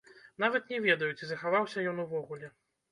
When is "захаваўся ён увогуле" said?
1.33-2.55